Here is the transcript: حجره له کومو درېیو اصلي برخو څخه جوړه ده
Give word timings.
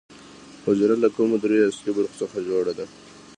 حجره 0.65 0.95
له 1.03 1.09
کومو 1.15 1.35
درېیو 1.43 1.69
اصلي 1.71 1.91
برخو 1.97 2.15
څخه 2.21 2.37
جوړه 2.49 2.73
ده 2.77 2.85